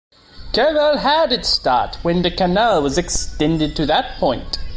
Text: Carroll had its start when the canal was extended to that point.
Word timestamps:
Carroll 0.51 0.97
had 0.97 1.31
its 1.31 1.47
start 1.47 1.97
when 2.01 2.23
the 2.23 2.31
canal 2.31 2.81
was 2.81 2.97
extended 2.97 3.75
to 3.75 3.85
that 3.85 4.17
point. 4.17 4.57